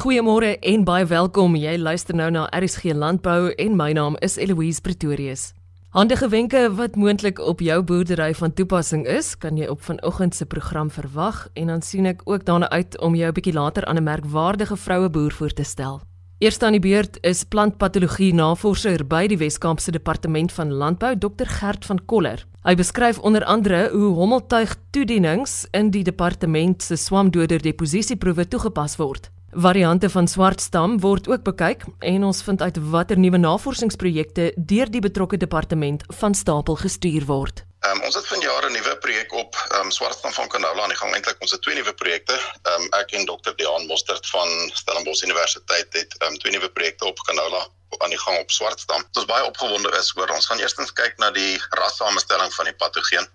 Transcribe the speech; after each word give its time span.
Goeiemôre 0.00 0.54
en 0.64 0.84
baie 0.88 1.04
welkom. 1.04 1.52
Jy 1.60 1.74
luister 1.76 2.16
nou 2.16 2.30
na 2.32 2.46
RSG 2.56 2.94
Landbou 2.96 3.50
en 3.60 3.74
my 3.76 3.90
naam 3.92 4.14
is 4.24 4.38
Eloise 4.40 4.80
Pretorius. 4.80 5.50
Handige 5.92 6.30
wenke 6.32 6.62
wat 6.72 6.94
moontlik 6.96 7.36
op 7.44 7.60
jou 7.60 7.76
boerdery 7.84 8.30
van 8.38 8.54
toepassing 8.56 9.02
is, 9.04 9.34
kan 9.36 9.58
jy 9.60 9.66
op 9.68 9.82
vanoggend 9.84 10.32
se 10.34 10.46
program 10.48 10.88
verwag 10.88 11.42
en 11.52 11.68
dan 11.68 11.84
sien 11.84 12.08
ek 12.08 12.22
ook 12.24 12.46
daarna 12.48 12.70
uit 12.72 12.96
om 12.96 13.14
jou 13.14 13.28
'n 13.28 13.36
bietjie 13.36 13.52
later 13.52 13.84
aan 13.84 14.00
'n 14.00 14.08
merkwaardige 14.08 14.76
vroue 14.76 15.10
boer 15.10 15.32
voor 15.32 15.52
te 15.52 15.64
stel. 15.64 16.00
Eerste 16.38 16.64
aan 16.64 16.72
die 16.72 16.80
beurt 16.80 17.18
is 17.20 17.44
plantpatologie 17.44 18.32
navorser 18.34 19.06
by 19.06 19.26
die 19.26 19.36
Wes-Kaapse 19.36 19.90
Departement 19.90 20.52
van 20.52 20.72
Landbou, 20.72 21.18
Dr 21.18 21.44
Gert 21.44 21.84
van 21.84 22.00
Koller. 22.06 22.46
Hy 22.62 22.74
beskryf 22.74 23.18
onder 23.18 23.44
andere 23.44 23.90
hoe 23.92 24.14
hommeltuig 24.14 24.76
toedienings 24.90 25.66
in 25.70 25.90
die 25.90 26.04
departement 26.04 26.82
se 26.82 26.96
swamdoder 26.96 27.62
deposisieproewe 27.62 28.48
toegepas 28.48 28.96
word. 28.96 29.30
Variante 29.50 30.06
van 30.10 30.28
swartstam 30.28 31.00
word 31.02 31.26
ook 31.28 31.42
bekyk 31.42 31.82
en 32.06 32.24
ons 32.24 32.42
vind 32.46 32.60
uit 32.62 32.76
watter 32.92 33.18
nuwe 33.18 33.38
navorsingsprojekte 33.42 34.52
deur 34.56 34.90
die 34.94 35.00
betrokke 35.02 35.36
departement 35.36 36.04
van 36.20 36.34
stapel 36.38 36.78
gestuur 36.78 37.26
word. 37.26 37.64
Um, 37.82 37.98
ons 38.06 38.14
het 38.14 38.26
vanjaar 38.30 38.68
'n 38.68 38.72
nuwe 38.72 38.94
projek 39.02 39.32
op 39.32 39.56
um, 39.80 39.90
swartstam 39.90 40.32
van 40.32 40.48
canola 40.48 40.82
aan 40.82 40.94
die 40.94 40.98
gang. 40.98 41.14
Eintlik 41.14 41.40
ons 41.40 41.50
het 41.50 41.62
twee 41.62 41.74
nuwe 41.74 41.94
projekte. 41.94 42.38
Um, 42.62 42.86
ek 43.00 43.10
en 43.10 43.26
Dr. 43.26 43.54
Dean 43.56 43.86
Mostert 43.86 44.26
van 44.26 44.48
Stellenbosch 44.72 45.22
Universiteit 45.22 45.92
het 45.92 46.14
um, 46.22 46.38
twee 46.38 46.52
nuwe 46.52 46.70
projekte 46.70 47.04
op 47.04 47.18
canola 47.18 47.66
aan 47.98 48.10
die 48.10 48.18
gang 48.18 48.38
op 48.38 48.50
swartstam. 48.50 49.02
Ons 49.12 49.26
baie 49.26 49.44
opgewonde 49.44 49.90
is 49.98 50.16
oor 50.16 50.30
ons 50.30 50.46
gaan 50.46 50.58
eerstens 50.58 50.92
kyk 50.92 51.18
na 51.18 51.30
die 51.30 51.58
rassamenstelling 51.70 52.54
van 52.54 52.64
die 52.64 52.74
patogeen. 52.74 53.26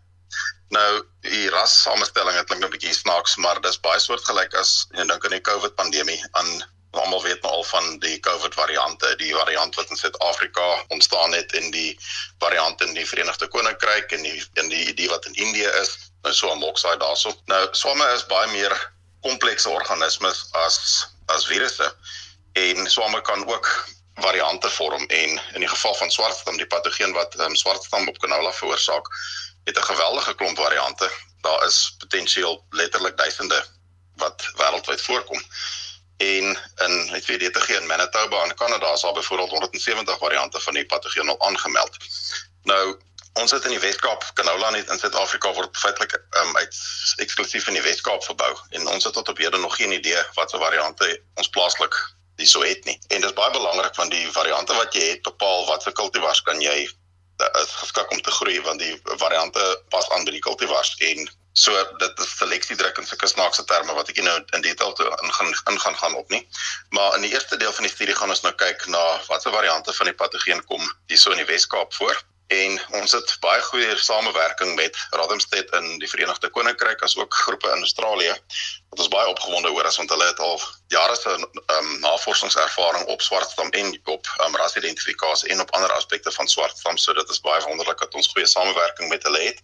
Nou 0.76 1.04
die 1.22 1.50
ras 1.50 1.82
samestelling 1.82 2.38
het 2.38 2.48
klink 2.50 2.64
'n 2.64 2.70
bietjie 2.70 2.94
snaaks, 2.94 3.36
maar 3.36 3.62
dis 3.62 3.80
baie 3.80 4.00
soortgelyk 4.00 4.54
as 4.62 4.88
jy 4.92 5.06
dink 5.06 5.26
aan 5.26 5.38
die 5.38 5.48
COVID 5.50 5.76
pandemie 5.76 6.22
aan 6.32 6.64
almal 6.96 7.24
weet 7.24 7.42
nou 7.42 7.54
al 7.54 7.64
van 7.64 8.00
die 8.00 8.20
COVID 8.20 8.54
variante, 8.54 9.16
die 9.20 9.34
variant 9.36 9.76
wat 9.76 9.90
in 9.90 10.00
Suid-Afrika 10.00 10.86
ontstaan 10.88 11.34
het 11.34 11.54
en 11.54 11.72
die 11.72 12.00
variant 12.40 12.82
in 12.82 12.94
die 12.94 13.08
Verenigde 13.08 13.48
Koninkryk 13.48 14.12
en 14.12 14.24
die 14.24 14.44
en 14.54 14.70
die 14.70 14.86
idee 14.88 15.10
wat 15.10 15.26
in 15.26 15.34
Indië 15.34 15.72
is, 15.82 15.96
nou 16.24 16.34
so 16.34 16.52
'n 16.52 16.60
moksaai 16.60 16.98
daarso. 16.98 17.34
Nou 17.46 17.68
swamme 17.72 18.08
is 18.14 18.26
baie 18.26 18.48
meer 18.52 18.76
komplekse 19.22 19.70
organismes 19.70 20.46
as 20.52 21.08
as 21.28 21.46
virusse 21.46 21.94
en 22.54 22.88
swamme 22.88 23.22
kan 23.22 23.48
ook 23.48 23.68
variante 24.16 24.70
vorm 24.70 25.06
en 25.06 25.42
in 25.54 25.60
die 25.60 25.68
geval 25.68 25.96
van 25.96 26.12
swartstam 26.12 26.58
die 26.58 26.68
patogeen 26.68 27.14
wat 27.14 27.40
um, 27.40 27.56
swartstam 27.56 28.08
op 28.08 28.18
canola 28.18 28.54
veroorsaak 28.54 29.10
het 29.66 29.78
'n 29.78 29.90
geweldige 29.92 30.36
klomp 30.36 30.58
variante. 30.58 31.12
Daar 31.42 31.66
is 31.66 31.96
potensieel 31.98 32.66
letterlik 32.70 33.18
duisende 33.18 33.66
wat 34.16 34.52
wêreldwyd 34.56 35.02
voorkom. 35.02 35.42
En 36.18 36.58
in 36.76 37.10
net 37.12 37.26
weet 37.26 37.40
dit 37.40 37.58
gee 37.58 37.76
in 37.76 37.88
Manitoba 37.88 38.44
in 38.44 38.56
Kanada 38.56 38.94
is 38.94 39.02
daar 39.02 39.14
byvoorbeeld 39.14 39.50
170 39.50 40.18
variante 40.18 40.60
van 40.60 40.74
die 40.74 40.86
patogeen 40.86 41.30
al 41.30 41.42
aangemeld. 41.48 41.98
Nou 42.64 43.00
ons 43.34 43.52
het 43.52 43.64
in 43.64 43.70
die 43.70 43.80
Weskaap 43.80 44.24
canola 44.34 44.70
net 44.70 44.90
in 44.90 45.00
Suid-Afrika 45.00 45.54
word 45.54 45.78
feitelik 45.78 46.14
um, 46.40 46.58
uit 46.58 46.76
eksklusief 47.18 47.68
in 47.68 47.74
die 47.74 47.82
Weskaap 47.84 48.24
verbou 48.24 48.58
en 48.70 48.88
ons 48.88 49.04
het 49.04 49.14
tot 49.14 49.30
op 49.30 49.38
hede 49.38 49.58
nog 49.58 49.76
geen 49.76 49.92
idee 49.92 50.22
wat 50.34 50.50
se 50.50 50.58
variante 50.58 51.22
ons 51.34 51.50
plaaslik 51.50 51.98
hierso 52.36 52.64
het 52.64 52.86
nie. 52.86 53.00
En 53.08 53.22
dit 53.22 53.30
is 53.30 53.36
baie 53.36 53.52
belangrik 53.52 53.96
want 53.96 54.12
die 54.12 54.32
variante 54.32 54.74
wat 54.74 54.94
jy 54.94 55.10
het 55.10 55.22
bepaal 55.22 55.66
wat 55.66 55.84
se 55.84 55.92
kultivars 55.92 56.42
kan 56.42 56.62
jy 56.62 56.88
is 57.62 57.72
geskik 57.82 58.12
om 58.12 58.22
te 58.22 58.32
groei 58.32 58.62
want 58.62 58.80
die 58.80 58.94
variante 59.04 59.64
pas 59.90 60.10
aan 60.10 60.24
by 60.26 60.32
die 60.32 60.44
kultivars 60.46 60.96
en 61.10 61.28
so 61.56 61.72
dit 61.98 62.20
is 62.20 62.38
seleksiedruk 62.38 62.98
en 63.00 63.08
sulke 63.08 63.28
snaakse 63.32 63.64
terme 63.64 63.94
wat 63.96 64.10
ek 64.12 64.20
nou 64.24 64.36
in 64.58 64.64
detail 64.66 64.94
toe 64.94 65.08
ingaan 65.24 65.54
ingaan 65.72 65.98
gaan 66.02 66.16
op 66.20 66.30
nie. 66.30 66.44
Maar 66.90 67.16
in 67.16 67.28
die 67.28 67.32
eerste 67.32 67.58
deel 67.58 67.74
van 67.74 67.88
die 67.88 67.94
studie 67.94 68.16
gaan 68.16 68.34
ons 68.34 68.44
nou 68.44 68.54
kyk 68.60 68.88
na 68.92 69.04
watse 69.28 69.52
variante 69.52 69.94
van 69.94 70.12
die 70.12 70.18
patogeen 70.24 70.64
kom 70.72 70.84
hierso 71.08 71.32
in 71.32 71.44
die 71.44 71.52
Wes-Kaap 71.52 71.94
voor 71.94 72.24
en 72.48 72.80
ons 73.02 73.12
het 73.12 73.38
baie 73.42 73.62
goeie 73.62 73.98
samewerking 73.98 74.76
met 74.76 74.98
Radiumstead 75.10 75.72
in 75.80 76.00
die 76.00 76.10
Verenigde 76.10 76.50
Koninkryk 76.50 77.02
as 77.02 77.18
ook 77.18 77.34
groepe 77.34 77.72
in 77.74 77.86
Australië 77.88 78.34
wat 78.90 79.00
ons 79.00 79.08
baie 79.08 79.28
opgewonde 79.28 79.72
oor 79.74 79.86
is 79.90 79.98
want 79.98 80.10
hulle 80.14 80.28
het 80.28 80.40
al 80.40 80.62
jare 80.94 81.16
se 81.16 81.34
um, 81.78 81.90
navorsingservaring 82.00 83.08
op 83.08 83.22
swartstam 83.22 83.70
en 83.70 83.90
op 84.04 84.30
um, 84.46 84.56
rasidentifikasie 84.56 85.50
en 85.50 85.62
op 85.62 85.74
ander 85.76 85.92
aspekte 85.92 86.32
van 86.32 86.48
swartstam 86.48 86.98
so 86.98 87.14
dit 87.14 87.30
is 87.30 87.42
baie 87.42 87.64
wonderlik 87.66 88.00
dat 88.00 88.14
ons 88.14 88.30
goeie 88.34 88.48
samewerking 88.48 89.10
met 89.10 89.24
hulle 89.24 89.42
het. 89.48 89.62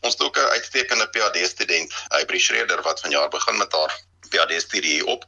Ons 0.00 0.14
het 0.14 0.22
ook 0.22 0.38
'n 0.38 0.54
uitstekende 0.56 1.08
PhD 1.08 1.46
student, 1.48 1.94
Hybrid 2.08 2.40
Schreder 2.40 2.82
wat 2.82 3.00
vanjaar 3.00 3.28
begin 3.28 3.56
met 3.56 3.72
haar 3.72 4.00
PhD 4.30 4.60
studie 4.60 5.06
op 5.06 5.26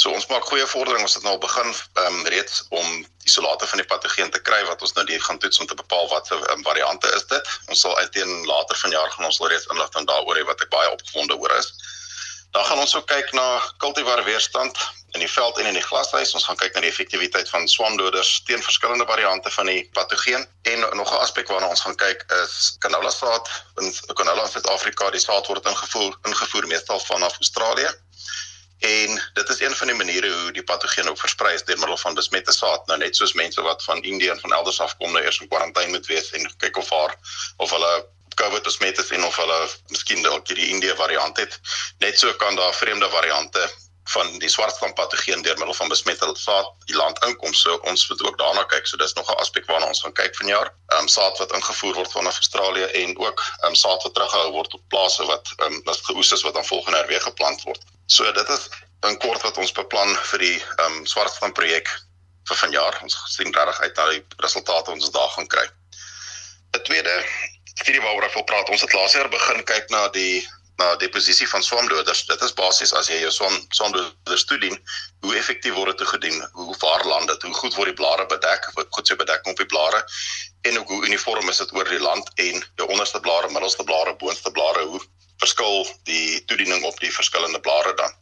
So 0.00 0.08
ons 0.16 0.30
maak 0.30 0.46
goeie 0.48 0.64
vordering. 0.66 1.02
Ons 1.04 1.18
het 1.18 1.24
nou 1.26 1.34
al 1.36 1.42
begin 1.42 1.66
ehm 1.68 2.06
um, 2.06 2.20
reeds 2.32 2.62
om 2.72 2.86
isolate 3.28 3.66
van 3.68 3.82
die 3.82 3.88
patogeen 3.88 4.30
te 4.32 4.40
kry 4.48 4.60
wat 4.68 4.82
ons 4.86 4.94
nou 4.96 5.04
die 5.10 5.18
gaan 5.20 5.38
toets 5.42 5.60
om 5.60 5.66
te 5.68 5.76
bepaal 5.76 6.08
wat 6.12 6.30
se 6.30 6.38
um, 6.54 6.62
variante 6.64 7.10
is 7.18 7.26
dit. 7.32 7.50
Ons 7.68 7.82
sal 7.84 7.98
uiteen 7.98 8.32
later 8.48 8.80
vanjaar 8.82 9.10
gaan 9.16 9.28
ons 9.28 9.40
al 9.40 9.50
reeds 9.52 9.68
inligting 9.74 10.08
daaroor 10.08 10.40
hê 10.40 10.46
wat 10.48 10.64
ek 10.64 10.72
baie 10.72 10.94
opgewonde 10.94 11.36
oor 11.42 11.52
is. 11.58 11.68
Dan 12.56 12.64
gaan 12.70 12.80
ons 12.86 12.96
ook 12.96 13.06
kyk 13.12 13.28
na 13.36 13.44
kultivar 13.84 14.24
weerstand 14.24 14.80
in 15.12 15.20
die 15.20 15.30
veld 15.30 15.60
en 15.60 15.68
in 15.68 15.76
die 15.76 15.84
glashuis. 15.84 16.32
Ons 16.38 16.48
gaan 16.48 16.58
kyk 16.62 16.74
na 16.74 16.86
die 16.86 16.90
effektiwiteit 16.94 17.52
van 17.52 17.68
swamdoders 17.68 18.32
teen 18.48 18.64
verskillende 18.64 19.06
variante 19.06 19.52
van 19.58 19.68
die 19.68 19.82
patogeen. 19.98 20.48
En 20.72 20.86
nog 20.96 21.12
'n 21.12 21.24
aspek 21.26 21.52
waarna 21.52 21.68
ons 21.76 21.84
gaan 21.84 21.98
kyk 22.06 22.24
is 22.42 22.76
canola 22.86 23.12
saad. 23.12 23.52
In 23.84 23.92
canola 24.16 24.48
in 24.48 24.54
Suid-Afrika, 24.56 25.10
die 25.10 25.26
saad 25.28 25.46
word 25.46 25.66
ingevoer 25.66 26.16
ingevoer 26.22 26.66
meestal 26.66 27.00
vanaf 27.12 27.36
Australië. 27.44 27.90
En 28.80 29.22
dit 29.32 29.48
is 29.48 29.60
een 29.60 29.76
van 29.76 29.86
die 29.86 29.96
maniere 29.96 30.32
hoe 30.32 30.52
die 30.52 30.64
patogeen 30.64 31.08
ook 31.08 31.18
versprei 31.18 31.54
is 31.54 31.64
deur 31.64 31.78
middel 31.78 31.96
van 31.96 32.14
besmette 32.14 32.52
saad. 32.52 32.86
Nou 32.86 32.98
net 32.98 33.16
soos 33.16 33.32
mense 33.32 33.60
wat 33.62 33.84
van 33.84 34.02
Indië 34.02 34.28
en 34.28 34.40
van 34.40 34.52
elders 34.52 34.80
af 34.80 34.96
kom, 34.96 35.12
nou 35.12 35.24
eers 35.24 35.40
in 35.40 35.48
kwarantyne 35.48 35.92
moet 35.96 36.06
wees 36.06 36.30
en 36.30 36.48
kyk 36.56 36.76
of 36.76 36.90
haar 36.90 37.16
of 37.56 37.70
hulle 37.70 38.06
COVID 38.34 38.62
besmet 38.62 38.98
is 38.98 39.10
en 39.10 39.24
of 39.24 39.36
hulle 39.36 39.58
miskien 39.92 40.22
dalk 40.22 40.46
die 40.48 40.68
Indië 40.68 40.96
variant 40.96 41.36
het. 41.36 41.60
Net 41.98 42.18
so 42.18 42.32
kan 42.32 42.56
daar 42.56 42.74
vreemde 42.74 43.10
variante 43.10 43.68
van 44.10 44.38
die 44.42 44.48
swartstam 44.48 44.92
patogeen 44.94 45.42
deur 45.42 45.58
middel 45.58 45.74
van 45.74 45.88
besmette 45.92 46.30
saad 46.34 46.72
die 46.88 46.96
land 46.96 47.20
inkom. 47.26 47.52
So 47.54 47.76
ons 47.92 48.08
moet 48.08 48.22
ook 48.26 48.38
daarna 48.38 48.64
kyk. 48.72 48.86
So 48.86 48.96
dis 48.96 49.12
nog 49.12 49.30
'n 49.30 49.40
aspek 49.44 49.66
waarna 49.66 49.86
ons 49.86 50.02
gaan 50.02 50.16
kyk 50.22 50.34
vanjaar. 50.36 50.72
Ehm 50.88 51.00
um, 51.00 51.08
saad 51.08 51.38
wat 51.38 51.52
ingevoer 51.52 51.94
word 51.94 52.12
vanaf 52.12 52.36
Australië 52.42 52.84
en 53.04 53.18
ook 53.18 53.40
ehm 53.40 53.68
um, 53.68 53.74
saad 53.74 54.02
wat 54.02 54.14
teruggehou 54.14 54.50
word 54.50 54.74
op 54.74 54.88
plase 54.88 55.24
wat 55.24 55.52
ehm 55.56 55.72
um, 55.72 55.80
wat 55.84 56.04
geoes 56.08 56.32
is 56.32 56.42
wat 56.42 56.54
dan 56.54 56.64
volgende 56.64 56.98
jaar 56.98 57.06
weer 57.06 57.20
geplant 57.20 57.62
word. 57.62 57.82
So 58.10 58.32
dit 58.34 58.48
is 58.48 58.68
in 59.06 59.18
kort 59.22 59.42
wat 59.46 59.58
ons 59.62 59.72
beplan 59.72 60.16
vir 60.32 60.42
die 60.42 60.56
ehm 60.58 61.00
um, 61.00 61.02
swartstam 61.06 61.52
projek 61.56 61.90
vir 62.50 62.58
vanjaar. 62.62 62.98
Ons 63.06 63.16
sien 63.36 63.52
regtig 63.54 63.80
uit 63.84 64.00
na 64.00 64.06
die 64.14 64.22
resultate 64.44 64.90
ons 64.90 65.12
daar 65.14 65.30
gaan 65.36 65.50
kry. 65.52 65.66
'n 66.74 66.82
Tweede 66.88 67.14
studie 67.74 68.02
waaroor 68.02 68.26
ek 68.26 68.34
wil 68.34 68.48
praat, 68.50 68.72
ons 68.74 68.82
het 68.84 68.96
laas 68.98 69.14
jaar 69.14 69.30
begin 69.30 69.62
kyk 69.64 69.94
na 69.94 70.08
die 70.16 70.42
na 70.80 70.96
deposisie 70.96 71.48
van 71.48 71.62
swamdoders. 71.62 72.24
Dit 72.26 72.42
is 72.42 72.54
basies 72.56 72.92
as 72.96 73.08
jy 73.12 73.20
jou 73.20 73.30
swam 73.36 73.56
swamdoders 73.76 74.44
toedien, 74.48 74.76
hoe 75.20 75.34
effektief 75.36 75.74
word 75.76 75.98
dit 76.00 76.08
gedoen? 76.08 76.38
Hoe 76.56 76.76
vaar 76.80 77.04
land 77.04 77.28
dit? 77.28 77.42
Hoe 77.46 77.54
goed 77.62 77.76
word 77.76 77.92
die 77.92 77.98
blare 78.00 78.26
bedek? 78.26 78.70
Wat 78.78 78.88
goed 78.96 79.06
so 79.06 79.20
bedek 79.20 79.46
op 79.52 79.60
die 79.60 79.68
blare? 79.74 80.00
En 80.68 80.78
ook 80.80 80.88
hoe 80.94 81.06
uniform 81.06 81.48
is 81.52 81.60
dit 81.62 81.74
oor 81.76 81.88
die 81.88 82.00
land 82.00 82.30
en 82.46 82.64
jou 82.80 82.88
onderste 82.88 83.20
blare, 83.20 83.52
middelste 83.52 83.84
blare, 83.84 84.16
boonste 84.16 84.50
blare, 84.56 84.86
hoe 84.94 85.02
verskil 85.40 85.84
die 86.08 86.44
toediening 86.44 86.84
op 86.84 87.00
die 87.00 87.12
verskillende 87.12 87.60
blare 87.60 87.94
dan. 87.98 88.14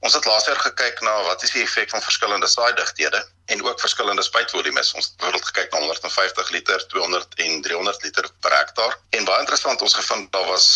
Ons 0.00 0.14
het 0.16 0.24
laas 0.24 0.46
jaar 0.48 0.56
gekyk 0.56 1.02
na 1.04 1.12
wat 1.26 1.42
is 1.44 1.52
die 1.52 1.62
effek 1.62 1.90
van 1.92 2.02
verskillende 2.02 2.48
saaidigthede 2.48 3.20
en 3.52 3.64
ook 3.64 3.80
verskillende 3.80 4.22
spuitvolumes. 4.24 4.94
Ons 4.96 5.10
het 5.10 5.16
byvoorbeeld 5.16 5.50
gekyk 5.50 5.72
na 5.72 5.82
150 5.82 6.50
liter, 6.50 6.86
200 6.88 7.34
en 7.44 7.60
300 7.66 8.02
liter 8.02 8.30
per 8.40 8.56
hektaar. 8.56 8.96
En 9.10 9.28
baie 9.28 9.44
interessant, 9.44 9.82
ons 9.82 9.94
gevind 9.94 10.32
daar 10.32 10.46
was 10.48 10.68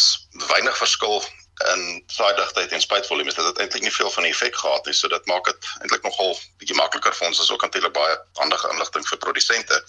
weinig 0.51 0.77
verskil 0.77 1.25
in 1.73 2.03
saaidigtheid 2.07 2.71
en 2.71 2.81
spuitvolumes. 2.81 3.35
Dit 3.35 3.45
het 3.45 3.59
eintlik 3.59 3.83
nie 3.83 3.93
veel 3.93 4.11
van 4.11 4.23
'n 4.23 4.27
effek 4.27 4.57
gehad 4.57 4.85
nie, 4.85 4.95
so 4.95 5.09
dit 5.09 5.27
maak 5.27 5.45
dit 5.45 5.67
eintlik 5.81 6.03
nogal 6.03 6.39
bietjie 6.59 6.77
makliker 6.77 7.15
vir 7.15 7.27
ons 7.27 7.41
as 7.41 7.51
ook 7.51 7.63
natuurlik 7.63 7.93
baie 7.93 8.19
handige 8.33 8.71
inligting 8.73 9.09
vir 9.09 9.19
produsente. 9.19 9.85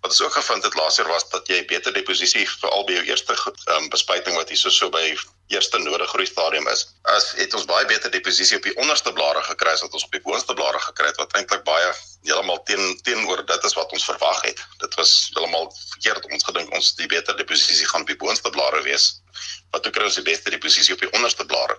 Wat 0.00 0.10
ons 0.10 0.20
ook 0.20 0.32
gevind 0.32 0.64
het 0.64 0.74
laas 0.74 0.96
jaar 0.96 1.08
was 1.08 1.28
dat 1.32 1.48
jy 1.48 1.64
beter 1.70 1.92
deposisie 1.92 2.44
veral 2.48 2.84
by 2.86 2.98
jou 2.98 3.04
eerste 3.08 3.36
um, 3.74 3.88
bespuiting 3.88 4.36
wat 4.36 4.48
hier 4.52 4.58
so 4.58 4.90
by 4.90 5.04
eerste 5.52 5.78
nodige 5.78 6.08
groei 6.10 6.26
stadium 6.26 6.68
is. 6.68 6.86
As 7.02 7.30
het 7.38 7.54
ons 7.54 7.66
baie 7.70 7.86
beter 7.86 8.10
deposisie 8.10 8.56
op 8.58 8.66
die 8.66 8.74
onderste 8.82 9.12
blare 9.12 9.42
gekry 9.46 9.72
as 9.72 9.84
wat 9.84 9.94
ons 9.94 10.06
op 10.06 10.14
die 10.14 10.22
boonste 10.24 10.54
blare 10.58 10.80
gekry 10.88 11.10
het 11.12 11.20
wat 11.22 11.36
eintlik 11.38 11.62
baie 11.66 11.92
heeltemal 12.26 12.62
teen 12.68 12.96
teenoor 13.06 13.44
dit 13.46 13.68
is 13.68 13.76
wat 13.78 13.92
ons 13.94 14.06
verwag 14.10 14.42
het. 14.46 14.62
Dit 14.82 14.98
was 14.98 15.12
heeltemal 15.34 15.70
verkeerd 15.92 16.26
om 16.26 16.34
ons 16.38 16.48
gedink 16.48 16.74
ons 16.74 16.94
die 16.98 17.08
beter 17.12 17.38
deposisie 17.38 17.86
gaan 17.92 18.06
op 18.06 18.10
die 18.10 18.18
boonste 18.22 18.50
blare 18.50 18.82
wees. 18.86 19.08
Wat 19.70 19.82
toe 19.86 19.92
kry 19.94 20.08
ons 20.08 20.18
die 20.18 20.26
beste 20.26 20.50
deposisie 20.50 20.94
op 20.94 21.04
die 21.04 21.12
onderste 21.12 21.46
blare. 21.46 21.78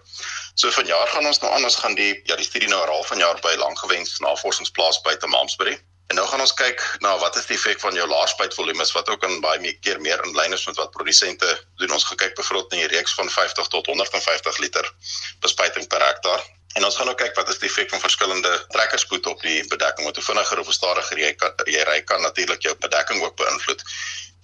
So 0.55 0.71
vanjaar 0.71 1.11
gaan 1.13 1.27
ons 1.27 1.41
nou 1.43 1.51
aan 1.53 1.67
ons 1.67 1.79
gaan 1.83 1.95
die 1.99 2.13
ja 2.29 2.39
die 2.39 2.47
studie 2.47 2.71
nou 2.71 2.79
herhaal 2.85 3.03
vanjaar 3.11 3.43
by 3.43 3.55
Langgewens 3.59 4.17
Navorsingsplaas 4.23 5.03
by 5.03 5.15
Tamamsbury. 5.19 5.77
En 6.07 6.15
nou 6.15 6.27
gaan 6.27 6.39
ons 6.39 6.53
kyk 6.55 6.83
na 7.03 7.17
wat 7.19 7.35
is 7.35 7.47
die 7.49 7.57
effek 7.57 7.81
van 7.83 7.95
jou 7.97 8.05
laarspuitvolumes 8.07 8.93
wat 8.95 9.09
ook 9.11 9.25
in 9.27 9.41
baie 9.43 9.59
meer 9.59 9.75
keer 9.83 9.99
meer 10.01 10.21
in 10.23 10.35
lyn 10.37 10.55
is 10.55 10.63
met 10.69 10.79
wat 10.79 10.93
produsente 10.95 11.49
doen. 11.81 11.91
Ons 11.91 12.07
gekyk 12.07 12.35
byvoorbeeld 12.37 12.71
na 12.71 12.85
die 12.85 12.93
reeks 12.95 13.15
van 13.19 13.29
50 13.29 13.67
tot 13.73 13.89
150 13.91 14.61
liter 14.63 14.87
bespuiting 15.43 15.87
per 15.91 16.05
hektaar. 16.05 16.45
En 16.77 16.85
ons 16.85 16.95
gaan 16.97 17.07
nou 17.09 17.17
kyk 17.17 17.33
wat 17.33 17.47
is 17.49 17.57
die 17.57 17.69
effek 17.71 17.89
van 17.89 18.01
verskillende 18.03 18.51
trekkerspoed 18.73 19.25
op 19.31 19.41
die 19.41 19.63
bedekking. 19.71 20.05
Want 20.05 20.19
hoe 20.19 20.25
vinniger 20.25 20.59
of 20.61 20.73
stadiger 20.75 21.21
jy 21.23 21.31
kan 21.41 21.63
jy 21.65 21.85
ry 21.89 21.97
kan 22.05 22.21
natuurlik 22.21 22.61
jou 22.67 22.75
bedekking 22.83 23.23
ook 23.25 23.33
beïnvloed. 23.39 23.81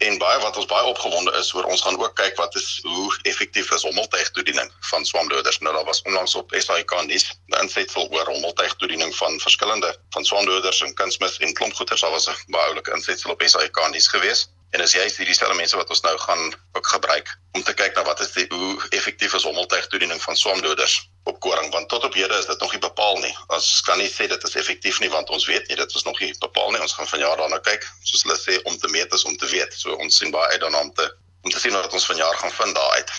En 0.08 0.18
baie 0.18 0.40
wat 0.42 0.58
ons 0.58 0.70
baie 0.72 0.88
opgewonde 0.90 1.34
is 1.40 1.52
oor 1.54 1.70
ons 1.70 1.84
gaan 1.86 2.00
ook 2.02 2.16
kyk 2.18 2.40
wat 2.42 2.58
is 2.58 2.80
hoe 2.88 3.12
effektief 3.30 3.70
is 3.78 3.86
hommeltuigtoediening 3.86 4.72
van 4.90 5.06
swamdoders. 5.06 5.62
Nou 5.62 5.76
daar 5.78 5.86
was 5.92 6.02
onlangs 6.10 6.36
op 6.42 6.58
SAK 6.58 6.96
nuus 7.06 7.30
'n 7.30 7.62
insetsel 7.62 8.10
oor 8.10 8.34
hommeltuigtoediening 8.34 9.16
van 9.22 9.40
verskillende 9.46 9.94
van 10.18 10.26
swamdoders 10.26 10.82
en 10.82 10.94
kunsmis 10.94 11.38
en 11.38 11.54
klompgoeters. 11.54 12.02
Daar 12.02 12.18
was 12.18 12.28
'n 12.28 12.52
baie 12.58 12.74
oulike 12.74 12.98
insetsel 12.98 13.32
op 13.32 13.46
SAK 13.46 13.88
nuus 13.92 14.08
geweest. 14.08 14.50
En 14.74 14.81
as 14.81 14.94
jy 14.96 15.04
hierdie 15.06 15.36
selfe 15.38 15.54
mense 15.54 15.78
wat 15.78 15.90
ons 15.94 16.02
nou 16.02 16.14
gaan 16.18 16.48
ook 16.74 16.88
gebruik 16.96 17.28
om 17.54 17.64
te 17.64 17.74
kyk 17.78 17.94
na 17.96 18.04
wat 18.08 18.22
is 18.25 18.31
die 18.34 18.46
hoe 18.50 18.88
effektief 18.98 19.36
is 19.38 19.46
hommeltuigtoediening 19.46 20.22
van 20.22 20.38
swamdoders 20.40 20.96
op 21.30 21.38
koring 21.46 21.70
want 21.75 21.90
tot 21.92 22.08
op 22.08 22.16
hede 22.18 22.40
is 22.42 22.50
dit 22.50 22.64
nog 22.66 22.74
nie 22.74 22.81
bepaal 22.81 23.20
nie. 23.22 23.34
Ons 23.54 23.68
kan 23.86 24.02
nie 24.02 24.10
sê 24.10 24.25
dit 24.31 24.48
is 24.50 24.58
effektief 24.62 24.98
nie 25.04 25.12
want 25.14 25.30
ons 25.30 25.46
weet 25.46 25.70
nie 25.70 25.78
dit 25.78 25.96
is 26.00 26.08
nog 26.08 26.18
nie 26.24 26.31
bepaal 26.42 26.74
nie. 26.74 26.81
Ons 26.81 26.98
gaan 26.98 27.10
vanjaar 27.12 27.38
daarna 27.44 27.60
kyk. 27.68 27.86
Soos 28.02 28.25
hulle 28.25 28.40
sê 28.42 28.58
om 28.72 28.80
te 28.81 28.90
meet 28.96 29.14
is 29.14 29.28
om 29.30 29.38
te 29.38 29.52
weet. 29.54 29.78
So 29.78 29.94
ons 30.06 30.18
sien 30.18 30.34
baie 30.34 30.56
uit 30.56 30.66
daarna 30.66 30.81
om 30.88 30.94
te 30.98 31.06
om 31.44 31.52
te 31.52 31.60
sien 31.60 31.75
wat 31.78 31.94
ons 31.94 32.10
vanjaar 32.10 32.42
gaan 32.42 32.58
vind 32.58 32.75
daaruit. 32.75 33.14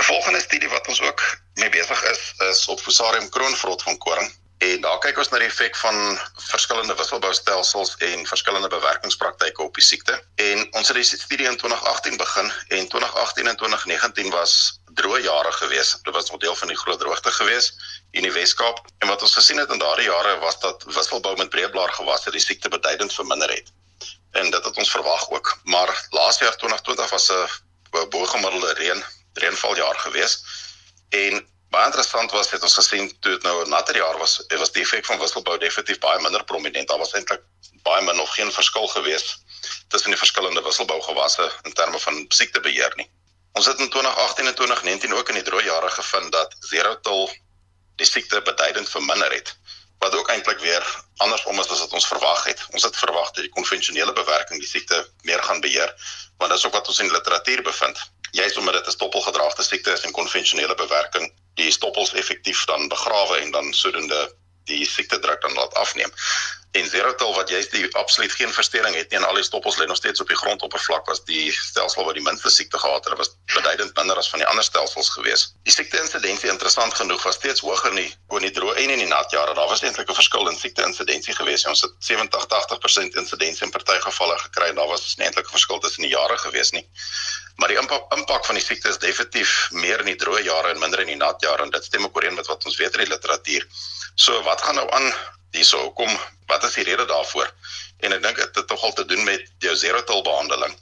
'n 0.00 0.08
Volgende 0.08 0.40
studie 0.40 0.68
wat 0.68 0.88
ons 0.88 1.00
ook 1.04 1.22
mee 1.60 1.68
besig 1.68 2.02
is 2.14 2.22
is 2.48 2.64
op 2.68 2.80
Fusarium 2.80 3.28
kroonvrot 3.28 3.82
van 3.82 3.98
koring. 3.98 4.32
En 4.58 4.80
daar 4.80 4.98
kyk 4.98 5.18
ons 5.18 5.28
na 5.28 5.38
die 5.38 5.48
effek 5.48 5.76
van 5.76 6.18
verskillende 6.46 6.94
wisselboustelsels 6.94 7.96
en 8.06 8.26
verskillende 8.26 8.68
bewerkingspraktyke 8.68 9.62
op 9.62 9.74
die 9.74 9.84
siekte. 9.84 10.14
En 10.34 10.62
ons 10.72 10.88
het 10.88 10.96
die 10.96 11.04
studie 11.04 11.46
in 11.46 11.56
2018 11.56 12.16
begin 12.16 12.52
en 12.68 12.88
2018 12.88 13.46
en 13.46 13.56
2019 13.56 14.30
was 14.30 14.80
droë 14.94 15.20
jare 15.26 15.52
gewees. 15.52 15.96
Dit 16.02 16.14
was 16.14 16.30
'n 16.32 16.38
deel 16.38 16.56
van 16.56 16.68
die 16.68 16.76
groot 16.76 17.00
droogte 17.00 17.30
gewees 17.30 17.72
in 18.10 18.22
die 18.22 18.32
Wes-Kaap. 18.32 18.86
En 18.98 19.08
wat 19.08 19.22
ons 19.22 19.34
gesien 19.34 19.58
het 19.58 19.70
in 19.70 19.78
daardie 19.78 20.10
jare 20.10 20.38
was 20.38 20.60
dat 20.60 20.84
wisselbou 20.86 21.36
met 21.36 21.48
breedblaar 21.48 21.92
gewasse 21.92 22.30
die 22.30 22.40
siekte 22.40 22.68
beduidend 22.68 23.14
verminder 23.14 23.50
het. 23.50 23.72
En 24.30 24.50
dit 24.50 24.64
het 24.64 24.76
ons 24.76 24.90
verwag 24.90 25.30
ook. 25.30 25.58
Maar 25.64 26.06
laas 26.10 26.38
jaar 26.38 26.56
2020 26.56 27.10
was 27.10 27.30
'n 27.30 28.08
bo-gemiddelde 28.10 28.72
reën 28.72 29.04
reënvaljaar 29.32 29.98
gewees. 29.98 30.44
En 31.08 31.46
baie 31.70 31.86
interessant 31.86 32.30
was 32.30 32.50
het 32.50 32.62
ons 32.62 32.74
gesien 32.74 33.08
toe 33.20 33.32
dit 33.32 33.42
nou 33.42 33.64
'n 33.64 33.68
natter 33.68 33.96
jaar 33.96 34.18
was, 34.18 34.36
het 34.36 34.58
was 34.58 34.72
die 34.72 34.82
effek 34.82 35.04
van 35.04 35.18
wisselbou 35.18 35.58
definitief 35.58 35.98
baie 35.98 36.20
minder 36.20 36.44
prominent. 36.44 36.88
Daar 36.88 36.98
was 36.98 37.12
eintlik 37.12 37.42
baie 37.82 38.02
min 38.02 38.20
of 38.20 38.30
geen 38.30 38.52
verskil 38.52 38.86
gewees 38.86 39.38
tussen 39.88 40.10
die 40.10 40.18
verskillende 40.18 40.62
wisselbougewasse 40.62 41.52
in 41.62 41.72
terme 41.72 41.98
van 41.98 42.24
siektebeheer 42.28 42.92
nie. 42.96 43.10
Ons 43.52 43.66
het 43.66 43.78
in 43.78 43.90
2018 43.90 44.46
en 44.46 44.54
2019 44.54 45.14
ook 45.14 45.28
in 45.28 45.34
die 45.34 45.46
droë 45.46 45.64
jare 45.64 45.90
gevind 45.90 46.32
dat 46.32 46.56
Zerotol 46.60 47.30
die 47.96 48.06
siekte 48.06 48.42
beduidend 48.42 48.88
verminder 48.90 49.32
het 49.32 49.56
wat 49.98 50.14
ook 50.14 50.28
eintlik 50.28 50.58
weer 50.58 51.04
andersom 51.16 51.60
is 51.60 51.70
as 51.70 51.80
wat 51.80 51.92
ons 51.92 52.06
verwag 52.06 52.44
het. 52.44 52.66
Ons 52.70 52.82
het 52.82 52.96
verwag 52.96 53.30
dat 53.30 53.44
die 53.46 53.52
konvensionele 53.54 54.12
bewerking 54.12 54.60
die 54.60 54.68
siekte 54.68 54.98
meer 55.22 55.42
gaan 55.42 55.60
beheer, 55.64 55.94
want 56.36 56.50
dit 56.50 56.58
is 56.58 56.66
ook 56.66 56.76
wat 56.76 56.88
ons 56.88 56.98
in 57.00 57.12
literatuur 57.12 57.62
bevind. 57.62 58.02
Juist 58.30 58.56
omdat 58.56 58.74
dit 58.74 58.86
'n 58.86 58.96
stoppelgedraagde 58.98 59.62
siekte 59.62 59.92
is 59.92 60.00
en 60.00 60.12
konvensionele 60.12 60.74
bewerking 60.74 61.32
die 61.54 61.70
stoppels 61.70 62.12
effektief 62.12 62.64
dan 62.64 62.88
begrawe 62.88 63.38
en 63.38 63.50
dan 63.50 63.72
sodoende 63.72 64.34
die 64.64 64.84
siekte 64.88 65.18
druk 65.18 65.40
dan 65.40 65.52
laat 65.52 65.74
afneem. 65.74 66.12
En 66.74 66.88
Zerotel 66.90 67.34
wat 67.34 67.50
jy's 67.52 67.68
die 67.70 67.84
absoluut 67.94 68.32
geen 68.34 68.50
verstoring 68.52 68.96
het 68.98 69.10
nie 69.10 69.18
en 69.20 69.26
al 69.28 69.36
die 69.38 69.44
stoppels 69.46 69.76
lê 69.78 69.86
nog 69.86 69.96
steeds 70.00 70.20
op 70.20 70.30
die 70.30 70.38
grondoppervlak 70.40 71.06
was 71.06 71.20
die 71.28 71.52
stelsel 71.54 72.02
wat 72.04 72.16
die 72.18 72.24
minste 72.24 72.50
siekte 72.50 72.80
gehad 72.82 73.04
het. 73.04 73.14
Was 73.20 73.30
beduidend 73.54 73.94
minder 73.96 74.18
as 74.18 74.30
van 74.32 74.42
die 74.42 74.48
ander 74.50 74.64
stelsels 74.66 75.12
gewees. 75.14 75.44
Die 75.68 75.74
siekte 75.74 76.00
insidensie 76.02 76.50
interessant 76.50 76.96
genoeg 76.98 77.22
was 77.22 77.38
steeds 77.38 77.62
hoër 77.62 77.94
nie 77.94 78.08
oor 78.32 78.42
die 78.42 78.50
droë 78.56 78.74
en 78.82 78.94
in 78.96 79.04
die 79.04 79.10
nat 79.12 79.30
jare. 79.30 79.54
Daar 79.54 79.70
was 79.70 79.84
eintlik 79.86 80.10
'n 80.10 80.18
verskil 80.18 80.50
in 80.50 80.58
siekte 80.58 80.82
insidensie 80.82 81.36
gewees. 81.38 81.66
Ons 81.66 81.86
het 81.86 81.94
70-80% 82.10 83.14
insidensie 83.22 83.66
in 83.66 83.70
party 83.70 84.00
gevalle 84.08 84.38
gekry 84.38 84.72
en 84.72 84.74
daar 84.82 84.90
was 84.90 85.14
eintlik 85.18 85.46
'n 85.46 85.56
verskil 85.58 85.78
tussen 85.78 86.02
die 86.02 86.14
jare 86.16 86.38
gewees 86.38 86.70
nie. 86.70 86.88
Maar 87.56 87.70
die 87.70 87.78
impak 87.78 88.14
impak 88.16 88.46
van 88.48 88.58
die 88.58 88.64
siekte 88.64 88.90
is 88.90 88.98
definitief 88.98 89.52
meer 89.70 90.02
in 90.02 90.10
die 90.10 90.18
droë 90.18 90.42
jare 90.46 90.72
en 90.74 90.80
minder 90.82 91.02
in 91.04 91.12
die 91.12 91.20
nat 91.20 91.42
jare 91.42 91.62
en 91.62 91.70
dit 91.74 91.84
stem 91.86 92.06
ook 92.06 92.16
ooreen 92.18 92.34
met 92.34 92.50
wat 92.50 92.64
ons 92.66 92.78
weet 92.80 92.96
in 92.98 93.04
die 93.04 93.12
literatuur. 93.12 93.66
So 94.14 94.42
wat 94.48 94.62
gaan 94.62 94.80
nou 94.80 94.86
aan 94.90 95.06
hierso? 95.54 95.90
Kom, 95.98 96.10
wat 96.50 96.64
is 96.66 96.74
die 96.80 96.86
rede 96.88 97.06
daarvoor? 97.06 97.50
En 98.02 98.16
ek 98.16 98.22
dink 98.22 98.40
dit 98.42 98.58
het 98.58 98.66
tog 98.66 98.82
al 98.82 98.92
te 98.92 99.06
doen 99.10 99.22
met 99.24 99.46
jou 99.62 99.76
zero-till 99.76 100.22
behandeling. 100.26 100.74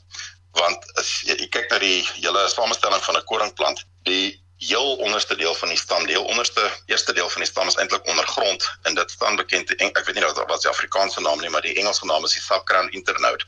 Want 0.56 0.88
as 1.00 1.12
jy, 1.28 1.36
jy 1.44 1.48
kyk 1.52 1.69
na 1.72 1.80
die 1.84 2.00
hele 2.19 2.48
samestelling 2.48 3.04
van 3.04 3.20
'n 3.20 3.28
koringplant, 3.28 3.84
die 4.08 4.40
heel 4.62 4.96
onderste 4.96 5.36
deel 5.36 5.54
van 5.54 5.69
die 5.69 5.78
stam, 5.78 6.06
die 6.06 6.16
heel 6.16 6.24
onderste 6.24 6.70
eerste 6.86 7.12
deel 7.12 7.28
van 7.28 7.42
die 7.42 7.50
stam 7.50 7.69
is 7.69 7.76
eintlik 7.76 8.06
ondergrond 8.06 8.69
en 8.82 8.94
dit 8.94 9.10
staan 9.10 9.36
bekend 9.36 9.70
ek 9.74 10.04
weet 10.06 10.14
nie 10.14 10.22
nou 10.22 10.32
wat 10.46 10.62
die 10.62 10.70
Afrikaanse 10.70 11.20
naam 11.20 11.40
nie, 11.40 11.50
maar 11.50 11.66
die 11.66 11.74
Engelse 11.74 12.06
naam 12.06 12.24
is 12.24 12.36
die 12.38 12.42
subcrown 12.42 12.92
internode 12.94 13.44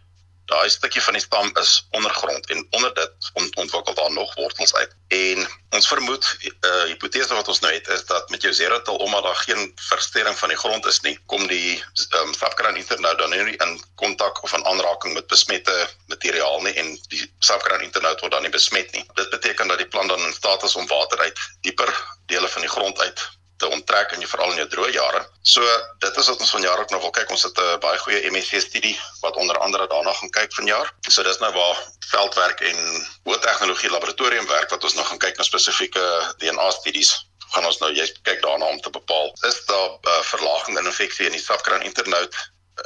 daai 0.55 0.71
stukkie 0.71 1.03
van 1.03 1.17
die 1.19 1.23
stam 1.23 1.51
is 1.61 1.73
ondergrond 1.99 2.47
en 2.53 2.67
onder 2.71 2.95
dit 2.95 3.31
ont 3.41 3.57
ontwikkel 3.63 3.95
daar 3.95 4.13
nog 4.13 4.35
wortels 4.35 4.75
uit. 4.75 4.93
En 5.09 5.47
ons 5.77 5.89
vermoed 5.89 6.25
'n 6.41 6.47
uh, 6.47 6.71
eh, 6.71 6.87
hipotese 6.93 7.35
wat 7.35 7.49
ons 7.49 7.61
nou 7.61 7.73
het 7.75 7.89
is 7.89 8.05
dat 8.07 8.31
met 8.31 8.43
jou 8.43 8.55
zerotel 8.55 8.97
omdat 8.97 9.23
daar 9.23 9.43
geen 9.47 9.73
versteuring 9.75 10.39
van 10.39 10.49
die 10.49 10.59
grond 10.59 10.87
is 10.87 11.01
nie, 11.01 11.19
kom 11.27 11.47
die 11.47 11.85
um, 12.21 12.35
subkran 12.35 12.77
internode 12.77 13.17
dan 13.17 13.31
nie 13.31 13.57
in 13.57 13.83
kontak 13.95 14.43
of 14.43 14.53
in 14.53 14.67
aanraking 14.67 15.15
met 15.15 15.27
besmette 15.27 15.89
materiaal 16.07 16.61
nie 16.63 16.75
en 16.75 16.99
die 17.09 17.25
subkran 17.39 17.81
internode 17.81 18.21
word 18.21 18.33
dan 18.33 18.43
nie 18.43 18.57
besmet 18.59 18.93
nie. 18.93 19.07
Dit 19.15 19.31
beteken 19.31 19.69
dat 19.69 19.79
die 19.79 19.89
plant 19.89 20.09
dan 20.09 20.27
in 20.27 20.33
staat 20.33 20.63
is 20.63 20.77
om 20.77 20.87
water 20.87 21.19
uit 21.19 21.39
dieper 21.61 21.91
dele 22.27 22.49
van 22.49 22.61
die 22.61 22.71
grond 22.71 23.01
uit 23.01 23.31
te 23.65 23.73
onttrek 23.77 24.13
en 24.13 24.23
jy 24.23 24.29
veral 24.29 24.53
in 24.53 24.63
jou 24.63 24.69
droë 24.77 24.93
jare. 24.95 25.25
So 25.55 25.75
dit 26.05 26.23
is 26.23 26.31
wat 26.33 26.47
ons 26.47 26.55
vanjaar 26.57 26.85
ook 26.85 26.95
nou 26.95 27.01
wil 27.07 27.15
kyk. 27.19 27.35
Ons 27.35 27.47
het 27.49 27.59
'n 27.59 27.81
baie 27.81 27.99
goeie 28.05 28.31
MSc 28.31 28.61
studie 28.69 28.97
wat 29.25 29.37
onder 29.41 29.59
andere 29.59 29.89
daarna 29.89 30.13
gaan 30.21 30.33
kyk 30.39 30.53
vanjaar. 30.61 30.93
So 31.09 31.23
dis 31.23 31.39
nou 31.39 31.53
waar 31.53 31.79
veldwerk 32.13 32.61
en 32.61 32.81
hoë 33.27 33.41
tegnologie 33.41 33.91
laboratoriumwerk 33.91 34.71
wat 34.71 34.85
ons 34.85 34.95
nou 34.95 35.07
gaan 35.11 35.23
kyk 35.25 35.39
na 35.39 35.45
spesifieke 35.45 36.05
DNA 36.39 36.71
studies 36.71 37.15
gaan 37.55 37.69
ons 37.69 37.79
nou 37.83 37.91
jy 37.95 38.07
kyk 38.27 38.43
daarna 38.43 38.67
om 38.73 38.81
te 38.83 38.91
bepaal 38.91 39.31
is 39.49 39.61
daar 39.71 39.91
uh, 39.95 40.21
verlaging 40.33 40.79
in 40.79 40.91
infeksie 40.91 41.29
in 41.29 41.37
die 41.37 41.43
safkran 41.43 41.87
internode 41.87 42.43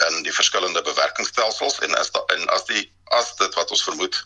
in 0.08 0.22
die 0.26 0.34
verskillende 0.34 0.82
bewerkingsstelsels 0.84 1.78
en 1.86 1.96
is 2.00 2.10
daar 2.12 2.36
en 2.36 2.48
as 2.56 2.66
die 2.68 2.84
as 3.20 3.32
dit 3.40 3.54
wat 3.60 3.72
ons 3.74 3.84
vermoed 3.88 4.20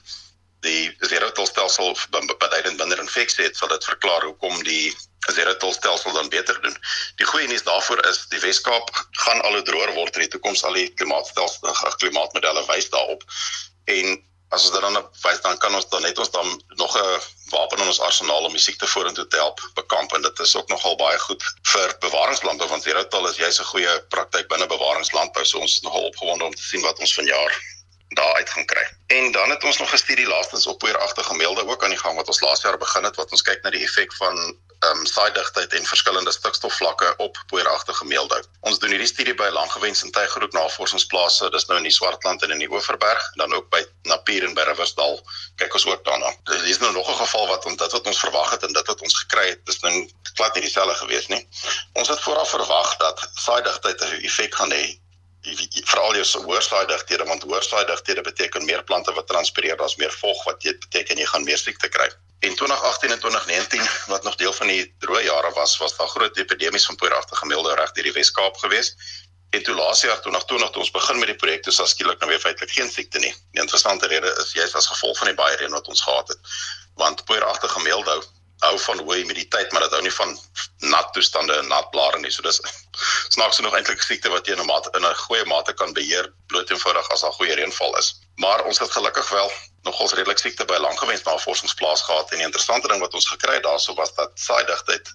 die 0.62 0.94
zero-tolstelsel 1.10 1.96
beduidend 2.10 2.78
minder 2.78 3.00
infeksie 3.02 3.44
het, 3.44 3.56
sal 3.56 3.70
dit 3.72 3.84
verklaar 3.84 4.26
hoekom 4.28 4.62
die 4.66 4.94
zero-tolstelsel 5.30 6.12
dan 6.12 6.28
beter 6.28 6.58
doen. 6.62 6.76
Die 7.20 7.26
goeie 7.26 7.48
nuus 7.50 7.66
daarvoor 7.66 8.02
is 8.10 8.24
die 8.34 8.40
Wes-Kaap 8.42 8.90
gaan 9.24 9.42
al 9.42 9.58
hoe 9.58 9.64
droër 9.66 9.94
word 9.98 10.18
in 10.18 10.26
die 10.26 10.32
toekoms 10.34 10.64
al 10.66 10.78
die 10.78 10.88
klimaatstelsel 10.98 11.96
klimaatmodelle 12.02 12.66
wys 12.70 12.90
daarop. 12.94 13.26
En 13.90 14.14
as 14.52 14.66
ons 14.68 14.80
dan 14.84 14.98
wys 15.24 15.40
dan 15.44 15.58
kan 15.58 15.74
ons 15.74 15.88
dan 15.92 16.02
net 16.04 16.18
ons 16.20 16.30
dan 16.30 16.48
nog 16.80 16.96
'n 16.98 17.20
wapen 17.54 17.78
in 17.80 17.90
ons 17.92 18.00
arsenaal 18.00 18.44
om 18.44 18.52
die 18.52 18.64
siekte 18.66 18.86
vorentoe 18.86 19.26
te 19.26 19.36
help 19.36 19.60
bekamp 19.74 20.14
en 20.14 20.22
dit 20.22 20.40
is 20.46 20.56
ook 20.56 20.68
nogal 20.68 20.96
baie 20.96 21.18
goed 21.18 21.42
vir 21.72 21.96
bewaringslandbou 22.00 22.68
want 22.68 22.82
zero-tol 22.82 23.28
is 23.28 23.36
juist 23.36 23.60
'n 23.60 23.70
goeie 23.74 23.94
praktyk 24.14 24.48
binne 24.48 24.66
bewaringslandbou. 24.66 25.44
So 25.44 25.58
ons 25.58 25.76
is 25.76 25.86
nogal 25.86 26.10
opgewonde 26.10 26.44
om 26.44 26.54
te 26.54 26.62
sien 26.62 26.82
wat 26.82 26.98
ons 26.98 27.14
vanjaar 27.14 27.52
daar 28.14 28.34
uit 28.34 28.50
gaan 28.50 28.64
kry. 28.64 28.86
En 29.06 29.32
dan 29.32 29.50
het 29.50 29.64
ons 29.64 29.78
nog 29.78 29.92
'n 29.92 29.96
studie 29.96 30.26
laastens 30.26 30.66
op 30.66 30.78
poeieragtige 30.78 31.34
meelde 31.34 31.66
ook 31.66 31.82
aan 31.84 31.94
die 31.94 31.98
gang 31.98 32.16
wat 32.16 32.26
ons 32.26 32.40
laas 32.40 32.62
jaar 32.62 32.78
begin 32.78 33.04
het 33.04 33.16
wat 33.16 33.30
ons 33.30 33.42
kyk 33.42 33.62
na 33.62 33.70
die 33.70 33.84
effek 33.84 34.14
van 34.14 34.56
ehm 34.82 34.98
um, 34.98 35.06
saaidigtheid 35.06 35.72
en 35.72 35.84
verskillende 35.86 36.32
stikstofvlakke 36.32 37.14
op 37.16 37.42
poeieragtige 37.46 38.04
meelde. 38.04 38.44
Ons 38.60 38.78
doen 38.78 38.90
hierdie 38.90 39.06
studie 39.06 39.34
by 39.34 39.48
Langewens 39.54 40.02
en 40.02 40.10
Tygerhoek 40.10 40.52
Navorsingsplase, 40.52 41.50
dis 41.50 41.66
nou 41.66 41.76
in 41.78 41.86
die 41.86 41.92
Swartland 41.92 42.42
en 42.42 42.50
in 42.50 42.58
die 42.58 42.70
Oeverberg, 42.70 43.28
dan 43.34 43.54
ook 43.54 43.68
by 43.70 43.84
Napier 44.02 44.44
en 44.44 44.54
by 44.54 44.64
Riversdal. 44.66 45.20
Kyk 45.56 45.74
ons 45.74 45.86
ook 45.86 46.04
daarna. 46.04 46.32
Dis 46.50 46.62
is 46.62 46.78
nou 46.78 46.92
nog 46.92 47.10
'n 47.10 47.20
geval 47.20 47.46
wat 47.46 47.64
ons 47.64 47.76
dit 47.76 47.92
wat 47.92 48.06
ons 48.06 48.20
verwag 48.20 48.50
het 48.50 48.62
en 48.62 48.72
dit 48.72 48.86
wat 48.86 49.00
ons 49.00 49.18
gekry 49.18 49.48
het, 49.48 49.66
dis 49.66 49.80
nou 49.80 50.10
glad 50.34 50.54
nie 50.54 50.62
dieselfde 50.62 50.94
gewees 50.94 51.26
nie. 51.26 51.48
Ons 51.92 52.08
het 52.08 52.20
vooraf 52.20 52.50
verwag 52.50 52.96
dat 52.96 53.30
saaidigtyd 53.34 54.00
'n 54.00 54.24
effek 54.24 54.54
gaan 54.54 54.72
hê 54.72 54.98
veral 55.42 56.14
jou 56.14 56.44
hoorsaaidigthede 56.44 57.24
want 57.24 57.42
hoorsaaidigthede 57.42 58.20
beteken 58.20 58.64
meer 58.64 58.84
plante 58.84 59.12
wat 59.12 59.26
transpireer, 59.26 59.76
daar's 59.76 59.96
meer 59.96 60.12
vog 60.12 60.44
wat 60.44 60.60
dit 60.62 60.78
beteken 60.78 61.18
jy 61.18 61.26
gaan 61.26 61.44
meer 61.44 61.58
siekte 61.58 61.88
kry. 61.88 62.08
En 62.42 62.54
2018 62.54 63.10
en 63.10 63.18
2019 63.18 63.88
wat 64.06 64.22
nog 64.22 64.36
deel 64.36 64.52
van 64.52 64.66
die 64.66 64.94
droë 64.98 65.22
jare 65.22 65.52
was, 65.54 65.76
was 65.78 65.96
daar 65.96 66.08
groot 66.08 66.36
epidemies 66.36 66.86
van 66.86 66.96
poeieragtige 66.96 67.46
milde 67.46 67.74
reg 67.74 67.92
deur 67.92 68.08
die 68.10 68.12
Wes-Kaap 68.12 68.56
gewees. 68.56 68.94
En 69.50 69.62
toe 69.62 69.74
laas 69.74 70.00
jaar 70.00 70.20
2020 70.20 70.70
toe 70.70 70.82
ons 70.82 70.90
begin 70.90 71.18
met 71.18 71.28
die 71.28 71.36
projek, 71.36 71.62
toe 71.62 71.86
skielik 71.86 72.18
nou 72.18 72.30
weer 72.30 72.40
feitelik 72.40 72.70
geen 72.72 72.90
siekte 72.90 73.18
nie. 73.18 73.34
Die 73.52 73.60
interessante 73.60 74.06
rede 74.06 74.30
is 74.40 74.52
juist 74.52 74.74
as 74.74 74.86
gevolg 74.86 75.18
van 75.18 75.28
die 75.28 75.36
baie 75.36 75.56
reën 75.56 75.70
wat 75.70 75.88
ons 75.88 76.02
gehad 76.02 76.28
het. 76.28 76.54
Want 76.94 77.24
poeieragtige 77.24 77.82
milde 77.82 78.22
hou 78.62 78.78
van 78.86 79.02
hoë 79.02 79.18
humiditeit, 79.22 79.72
maar 79.72 79.84
dit 79.86 79.94
hou 79.96 80.02
nie 80.04 80.14
van 80.14 80.34
nat 80.92 81.12
toestande 81.16 81.56
en 81.58 81.68
nat 81.70 81.90
blare 81.94 82.20
nie. 82.22 82.30
So 82.30 82.44
dis 82.46 82.60
snaaks 83.34 83.58
genoeg 83.60 83.76
eintlik 83.78 83.98
'n 83.98 84.08
siekte 84.08 84.32
wat 84.34 84.46
jy 84.46 84.56
in 84.56 84.62
'n 84.62 84.70
mate 84.70 84.90
in 84.98 85.06
'n 85.06 85.14
goeie 85.26 85.44
mate 85.54 85.74
kan 85.74 85.92
beheer 85.92 86.32
bloot 86.46 86.70
eenvoudig 86.70 87.08
as 87.10 87.24
daar 87.26 87.36
goeie 87.38 87.54
reënval 87.54 87.98
is. 87.98 88.14
Maar 88.36 88.64
ons 88.64 88.78
het 88.78 88.90
gelukkig 88.90 89.28
wel 89.28 89.52
nogals 89.82 90.14
redelik 90.14 90.38
siekte 90.38 90.64
by 90.64 90.78
langgewens 90.78 91.22
navorsingsplaas 91.22 92.02
gehad 92.02 92.30
en 92.30 92.38
die 92.38 92.46
interessante 92.46 92.88
ding 92.88 93.00
wat 93.00 93.14
ons 93.14 93.28
gekry 93.28 93.54
het 93.54 93.66
daarso 93.66 93.94
was 93.94 94.14
dat 94.14 94.30
saaidigheid 94.34 95.14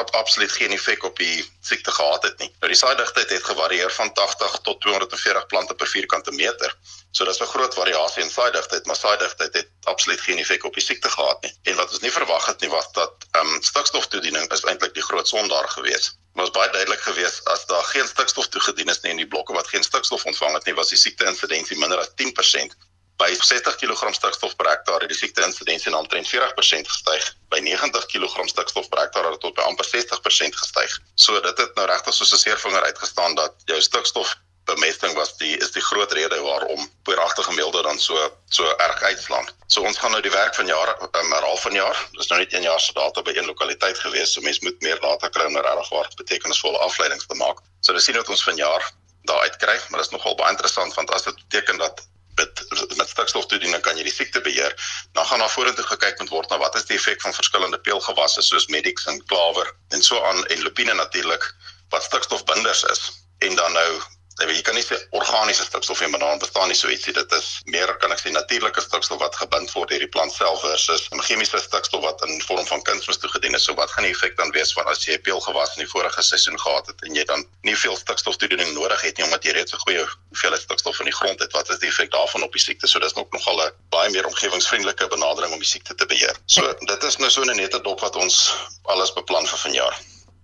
op 0.00 0.10
absoluut 0.10 0.52
geen 0.52 0.72
effek 0.72 1.04
op 1.04 1.16
die 1.16 1.52
siekte 1.60 1.90
gehad 1.90 2.22
het 2.22 2.38
nie. 2.38 2.48
Nou 2.60 2.72
die 2.72 2.80
saaidigtheid 2.80 3.30
het 3.30 3.44
gevarieer 3.44 3.90
van 3.90 4.12
80 4.12 4.58
tot 4.62 4.80
240 4.80 5.46
plante 5.46 5.74
per 5.74 5.86
vierkante 5.86 6.32
meter. 6.32 6.74
So 7.10 7.24
dis 7.24 7.40
'n 7.40 7.52
groot 7.54 7.74
variasie 7.74 8.22
in 8.22 8.30
saaidigtheid, 8.30 8.86
maar 8.86 8.96
saaidigtheid 8.96 9.54
het 9.54 9.68
absoluut 9.82 10.20
geen 10.20 10.38
effek 10.38 10.64
op 10.64 10.74
die 10.74 10.82
siekte 10.82 11.10
gehad 11.10 11.42
nie. 11.42 11.54
En 11.62 11.76
wat 11.76 11.90
ons 11.90 12.00
nie 12.00 12.12
verwag 12.12 12.46
het 12.46 12.60
nie 12.60 12.70
was 12.70 12.92
dat 12.92 13.14
ehm 13.30 13.46
um, 13.46 13.62
stikstoftoediening 13.62 14.52
is 14.52 14.64
eintlik 14.64 14.94
die 14.94 15.02
groot 15.08 15.28
sondaar 15.28 15.68
gewees. 15.68 16.04
Dit 16.04 16.44
was 16.44 16.50
baie 16.50 16.70
duidelik 16.70 17.00
geweest 17.00 17.44
as 17.44 17.66
daar 17.66 17.84
geen 17.84 18.08
stikstof 18.08 18.48
toegedien 18.48 18.88
is 18.88 19.00
nie 19.00 19.10
in 19.10 19.16
die 19.24 19.28
blokke 19.28 19.52
wat 19.52 19.68
geen 19.68 19.82
stikstof 19.82 20.24
ontvang 20.24 20.52
het 20.54 20.64
nie, 20.64 20.74
was 20.74 20.88
die 20.88 20.98
siekte 20.98 21.24
insidensie 21.24 21.78
minder 21.78 21.98
as 21.98 22.12
10% 22.14 22.76
by 23.16 23.28
60 23.32 23.76
kg 23.80 24.14
stikstof 24.14 24.56
per 24.56 24.68
hektaar 24.68 25.00
het 25.04 25.12
die 25.12 25.18
siekte 25.18 25.44
insidensie 25.44 25.92
na 25.92 26.02
omtrent 26.04 26.28
40% 26.28 26.90
gestyg. 26.92 27.28
By 27.52 27.60
90 27.64 28.08
kg 28.12 28.48
stikstof 28.52 28.88
per 28.92 29.00
hektaar 29.04 29.30
het 29.30 29.38
dit 29.38 29.44
tot 29.46 29.54
by 29.56 29.64
amper 29.68 29.88
60% 29.88 30.58
gestyg. 30.62 30.98
So 31.14 31.40
dit 31.40 31.62
het 31.64 31.78
nou 31.78 31.86
regtig 31.88 32.14
soos 32.14 32.32
'n 32.32 32.42
seervinger 32.44 32.84
uitgestaan 32.84 33.34
dat 33.34 33.54
jou 33.64 33.80
stikstof 33.80 34.36
bemesting 34.66 35.14
was 35.14 35.36
die 35.38 35.54
is 35.62 35.70
die 35.70 35.82
groot 35.82 36.12
rede 36.12 36.40
waarom 36.42 36.88
poeieragtige 37.06 37.52
meelde 37.54 37.82
dan 37.82 37.98
so 37.98 38.16
so 38.50 38.66
erg 38.76 39.02
uitslaan. 39.02 39.46
So 39.66 39.82
ons 39.82 39.98
gaan 39.98 40.10
nou 40.10 40.22
die 40.22 40.34
werk 40.34 40.54
van 40.54 40.66
jaar 40.66 40.90
um, 41.02 41.32
herhaal 41.32 41.56
van 41.56 41.72
jaar. 41.72 42.08
Dis 42.18 42.26
nou 42.26 42.40
net 42.40 42.52
1 42.52 42.62
jaar 42.62 42.80
se 42.80 42.92
data 42.92 43.22
by 43.22 43.36
een 43.36 43.46
lokaliteit 43.46 43.98
gewees. 43.98 44.32
So 44.32 44.40
mense 44.40 44.64
moet 44.66 44.80
meer 44.80 45.00
data 45.00 45.28
kry 45.28 45.46
om 45.46 45.52
nou 45.52 45.64
regtig 45.64 45.88
waar 45.94 46.10
betekenisvolle 46.16 46.78
afleidings 46.78 47.26
te 47.26 47.34
maak. 47.34 47.62
So 47.80 47.92
dis 47.92 48.04
sien 48.04 48.18
wat 48.18 48.28
ons 48.28 48.42
van 48.42 48.56
jaar 48.56 48.92
daar 49.26 49.40
uitkry, 49.40 49.78
maar 49.88 50.02
dit 50.02 50.06
is 50.06 50.14
nogal 50.14 50.34
baie 50.34 50.50
interessant 50.54 50.94
want 50.94 51.10
as 51.10 51.22
dit 51.26 51.34
beteken 51.46 51.78
dat 51.78 52.02
met 52.36 52.64
met 52.96 53.08
stikstoftoediening 53.08 53.82
kan 53.82 53.96
jy 53.96 54.06
die 54.06 54.14
siekte 54.14 54.40
beheer. 54.40 54.74
Dan 55.12 55.26
gaan 55.26 55.38
daar 55.38 55.50
vorentoe 55.50 55.84
gekyk 55.84 56.18
moet 56.20 56.32
word 56.34 56.50
na 56.50 56.58
wat 56.58 56.76
is 56.76 56.88
die 56.88 56.96
effek 56.96 57.20
van 57.20 57.34
verskillende 57.34 57.78
peulgewasse 57.78 58.42
soos 58.42 58.68
Medix 58.72 59.06
en 59.06 59.22
Klawer 59.24 59.72
en 59.88 60.02
so 60.02 60.22
aan 60.24 60.44
en 60.46 60.62
lupine 60.62 60.94
natuurlik 60.94 61.54
wat 61.94 62.02
stikstofbinders 62.02 62.82
is. 62.92 63.02
En 63.38 63.56
dan 63.56 63.72
nou 63.72 63.90
Jy 64.36 64.46
weet 64.50 64.58
jy 64.58 64.64
kan 64.68 64.74
nie 64.76 64.84
sê 64.84 64.96
organiese 65.16 65.64
stikstof 65.64 66.02
maar 66.12 66.20
daar 66.20 66.38
bestaan 66.38 66.68
nie 66.68 66.76
so 66.76 66.90
ietsie 66.92 67.12
dit 67.16 67.30
is 67.32 67.46
meer 67.72 67.88
kan 68.02 68.12
ek 68.12 68.20
sê 68.20 68.32
natuurlike 68.34 68.82
stikstof 68.84 69.20
wat 69.22 69.36
gebind 69.40 69.70
word 69.72 69.88
deur 69.88 70.02
die 70.04 70.10
plant 70.12 70.32
self 70.32 70.60
versus 70.60 71.06
chemiese 71.28 71.60
stikstof 71.62 72.02
wat 72.04 72.20
in 72.26 72.42
vorm 72.44 72.66
van 72.68 72.82
kunsmis 72.84 73.16
toegedien 73.22 73.56
is. 73.56 73.64
So 73.64 73.74
wat 73.80 73.94
gaan 73.94 74.04
die 74.04 74.12
effek 74.12 74.36
dan 74.36 74.52
wees 74.52 74.74
van 74.76 74.86
as 74.92 75.00
jy 75.06 75.16
'n 75.16 75.24
peulgewas 75.24 75.72
in 75.76 75.84
die 75.84 75.90
vorige 75.94 76.22
seisoen 76.22 76.60
gehad 76.60 76.86
het 76.86 77.00
en 77.08 77.14
jy 77.16 77.24
dan 77.24 77.46
nie 77.62 77.76
veel 77.76 77.96
stikstoftoediening 77.96 78.74
nodig 78.74 79.00
het 79.00 79.16
nie 79.16 79.24
omdat 79.24 79.44
jy 79.44 79.56
reeds 79.56 79.72
'n 79.72 79.82
goeie 79.86 80.04
hoeveelheid 80.04 80.62
stikstof 80.62 81.00
in 81.00 81.08
die 81.10 81.16
grond 81.20 81.40
het. 81.40 81.52
Wat 81.52 81.70
is 81.70 81.78
die 81.78 81.88
effek 81.88 82.10
daarvan 82.10 82.42
op 82.42 82.52
die 82.52 82.60
siekte? 82.60 82.86
So 82.86 82.98
dis 82.98 83.14
ook 83.14 83.32
nogal 83.32 83.56
'n 83.66 83.72
baie 83.88 84.10
meer 84.10 84.26
omgewingsvriendelike 84.26 85.08
benadering 85.08 85.52
om 85.52 85.58
die 85.58 85.72
siekte 85.74 85.94
te 85.94 86.06
beheer. 86.06 86.36
So 86.46 86.74
dit 86.80 87.02
is 87.02 87.16
nou 87.16 87.30
so 87.30 87.40
'n 87.42 87.56
nette 87.56 87.80
dop 87.80 88.00
wat 88.00 88.16
ons 88.16 88.52
alles 88.84 89.12
beplan 89.12 89.46
vir 89.46 89.58
vanjaar. 89.58 89.96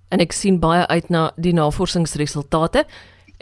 En 0.08 0.20
ek 0.20 0.32
sien 0.32 0.58
baie 0.58 0.86
uit 0.86 1.08
na 1.08 1.32
die 1.36 1.52
navorsingsresultate 1.52 2.86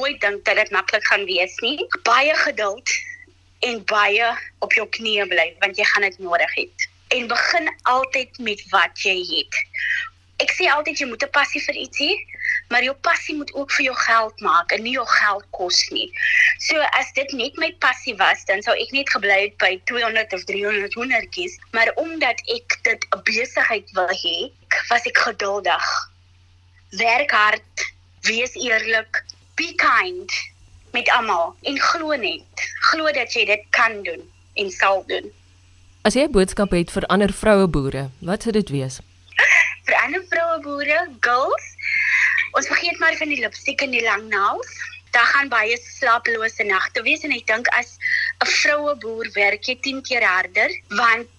nooit 0.04 0.22
dink 0.22 0.46
dat 0.46 0.60
dit 0.60 0.72
maklik 0.72 1.06
gaan 1.08 1.26
wees 1.26 1.56
nie. 1.64 1.88
Baie 2.04 2.36
geduld 2.36 2.90
en 3.64 3.84
baie 3.88 4.32
op 4.60 4.74
jou 4.76 4.88
knieë 4.98 5.28
bly 5.32 5.46
want 5.64 5.80
jy 5.80 5.86
gaan 5.94 6.08
dit 6.08 6.20
nodig 6.20 6.56
hê. 6.58 6.66
En 7.16 7.30
begin 7.32 7.70
altyd 7.92 8.40
met 8.44 8.64
wat 8.74 9.04
jy 9.06 9.16
het. 9.30 9.60
Ek 10.44 10.52
sê 10.58 10.68
altyd 10.68 11.00
jy 11.00 11.08
moet 11.08 11.24
'n 11.24 11.36
passie 11.38 11.62
vir 11.64 11.78
iets 11.86 12.00
hê, 12.04 12.12
maar 12.70 12.84
jou 12.84 12.96
passie 13.08 13.36
moet 13.36 13.54
ook 13.54 13.72
vir 13.72 13.86
jou 13.86 13.96
geld 13.96 14.42
maak 14.42 14.72
en 14.76 14.84
nie 14.84 14.96
jou 14.98 15.06
geld 15.08 15.46
kos 15.56 15.80
nie. 15.96 16.10
So 16.68 16.82
as 17.00 17.14
dit 17.16 17.32
net 17.32 17.56
my 17.64 17.72
passie 17.86 18.16
was, 18.16 18.44
dan 18.46 18.62
sou 18.62 18.76
ek 18.76 18.92
net 18.92 19.10
gebly 19.10 19.40
het 19.46 19.58
by 19.58 19.80
200 19.86 20.34
of 20.34 20.44
300 20.44 20.94
hoendertjies, 21.00 21.56
maar 21.72 21.94
omdat 21.96 22.42
ek 22.58 22.80
dit 22.90 23.06
'n 23.16 23.24
besigheid 23.24 23.88
wil 23.92 24.12
hê, 24.26 24.52
was 24.90 25.06
ek 25.06 25.18
geduldig. 25.18 25.86
Werk 26.90 27.32
hard, 27.32 27.94
wees 28.22 28.54
eerlik, 28.56 29.24
be 29.56 29.74
kind 29.76 30.32
met 30.92 31.10
almal 31.10 31.56
en 31.62 31.80
glo 31.80 32.16
net. 32.16 32.66
Glo 32.90 33.12
dat 33.12 33.34
jy 33.34 33.46
dit 33.46 33.64
kan 33.70 34.04
doen 34.04 34.22
en 34.54 34.72
sal 34.72 35.04
doen. 35.08 35.32
As 36.04 36.14
jy 36.14 36.28
'n 36.28 36.32
boodskap 36.32 36.72
het 36.72 36.92
vir 36.92 37.06
ander 37.08 37.34
vroue 37.34 37.68
boere 37.68 38.10
wat 38.20 38.44
sou 38.44 38.52
dit 38.52 38.70
wees? 38.70 39.00
Vir 39.86 39.96
ander 40.04 40.24
vroue 40.30 40.60
boere 40.62 41.08
girls 41.20 41.66
ons 42.54 42.68
vergeet 42.68 43.00
maar 43.00 43.16
van 43.18 43.32
die 43.34 43.40
lipstick 43.42 43.82
en 43.82 43.92
die 43.92 44.04
lang 44.04 44.28
naels. 44.30 44.74
Daar 45.14 45.26
gaan 45.26 45.50
baie 45.50 45.78
slapelose 45.78 46.64
nagte 46.64 47.02
wees 47.06 47.24
en 47.26 47.34
ek 47.34 47.48
dink 47.50 47.70
as 47.78 47.98
'n 48.44 48.50
vroue 48.50 48.96
boer 49.02 49.30
werk 49.34 49.64
jy 49.70 49.76
10 49.82 50.02
keer 50.02 50.26
harder 50.26 50.70
want 51.00 51.33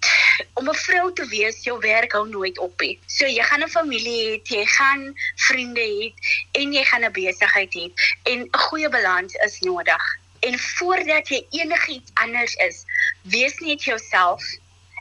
om 0.55 0.69
'n 0.69 0.75
vrou 0.75 1.13
te 1.13 1.27
wees, 1.27 1.63
jou 1.65 1.79
werk 1.79 2.13
hou 2.13 2.29
nooit 2.29 2.59
op 2.59 2.81
nie. 2.81 2.99
So 3.07 3.27
jy 3.27 3.43
gaan 3.43 3.63
'n 3.63 3.69
familie 3.69 4.19
hê, 4.27 4.41
jy 4.57 4.67
gaan 4.67 5.15
vriende 5.37 5.81
hê 5.81 6.13
en 6.53 6.73
jy 6.73 6.85
gaan 6.85 7.05
'n 7.05 7.13
besigheid 7.13 7.73
hê 7.75 7.87
en 8.23 8.39
'n 8.43 8.59
goeie 8.67 8.89
balans 8.89 9.35
is 9.35 9.59
nodig. 9.61 10.03
En 10.41 10.59
voordat 10.59 11.29
jy 11.29 11.47
enigiets 11.51 12.11
anders 12.15 12.55
is, 12.55 12.85
wees 13.23 13.59
net 13.59 13.85
jouself 13.85 14.43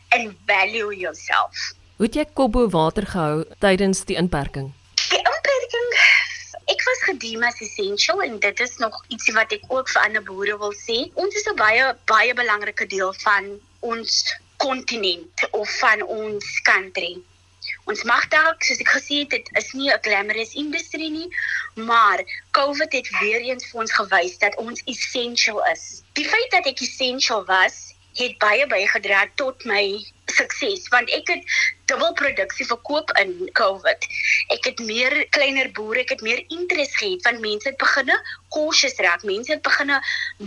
en 0.10 0.38
value 0.46 0.96
yourself. 0.96 1.74
Hoe 1.98 2.06
het 2.06 2.16
jy 2.16 2.26
kop 2.34 2.52
bo 2.52 2.70
water 2.70 3.06
gehou 3.06 3.44
tydens 3.60 4.06
die 4.06 4.16
inperking? 4.16 4.74
Die 5.10 5.18
inperking 5.18 5.90
Ek 6.72 6.80
was 6.88 7.02
gediem 7.04 7.44
as 7.44 7.60
essential 7.60 8.22
en 8.24 8.38
dit 8.40 8.60
is 8.60 8.78
nog 8.80 8.96
ietsie 9.12 9.34
wat 9.36 9.52
ek 9.52 9.66
ook 9.68 9.90
vir 9.90 10.02
ander 10.02 10.24
boere 10.24 10.56
wil 10.62 10.72
sê. 10.74 11.12
Ons 11.20 11.36
is 11.36 11.48
'n 11.52 11.56
baie 11.60 11.96
baie 12.06 12.34
belangrike 12.34 12.88
deel 12.88 13.14
van 13.26 13.60
ons 13.80 14.24
kontinent 14.64 15.48
of 15.52 15.78
van 15.80 16.04
ons 16.08 16.50
country. 16.70 17.14
Ons 17.92 18.04
mag 18.08 18.28
dalk 18.32 18.64
soos 18.64 18.80
ek 18.84 18.92
gesê 18.96 19.18
het, 19.24 19.34
dit 19.36 19.50
is 19.60 19.72
nie 19.80 19.90
'n 19.92 20.04
glamorous 20.06 20.54
industrie 20.64 21.10
nie, 21.12 21.30
maar 21.90 22.24
COVID 22.60 22.92
het 23.00 23.10
weer 23.20 23.42
eens 23.50 23.68
vir 23.72 23.82
ons 23.84 23.96
gewys 24.00 24.38
dat 24.46 24.56
ons 24.66 24.84
essential 24.94 25.60
is. 25.74 26.04
Die 26.20 26.28
feit 26.34 26.50
dat 26.52 26.66
ek 26.72 26.80
essential 26.88 27.44
was, 27.46 27.94
het 28.14 28.38
baie 28.38 28.68
bygedra 28.68 29.26
tot 29.36 29.66
my 29.66 29.86
sukses 30.26 30.88
want 30.94 31.10
ek 31.10 31.28
het 31.34 31.44
dubbel 31.94 32.14
produksie 32.18 32.66
verkoop 32.66 33.12
in 33.22 33.34
COVID. 33.60 34.06
Ek 34.54 34.66
het 34.66 34.80
meer 34.82 35.14
kleiner 35.36 35.70
boere, 35.78 36.02
ek 36.02 36.16
het 36.16 36.24
meer 36.26 36.42
interesse 36.48 36.98
gehad 36.98 37.22
van 37.28 37.40
mense 37.44 37.70
het 37.70 37.78
beginne 37.82 38.16
cautious 38.56 38.96
raak. 39.06 39.26
Mense 39.30 39.54
het 39.54 39.62
beginne 39.66 40.00